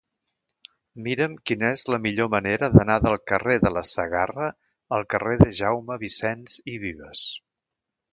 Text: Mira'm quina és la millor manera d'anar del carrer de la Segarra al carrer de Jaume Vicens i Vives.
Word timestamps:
Mira'm 1.07 1.33
quina 1.49 1.67
és 1.75 1.83
la 1.93 1.99
millor 2.05 2.29
manera 2.35 2.69
d'anar 2.75 2.95
del 3.03 3.17
carrer 3.31 3.57
de 3.65 3.71
la 3.75 3.83
Segarra 3.89 4.47
al 4.97 5.05
carrer 5.15 5.37
de 5.43 5.49
Jaume 5.59 5.99
Vicens 6.05 6.57
i 6.73 6.79
Vives. 6.87 7.27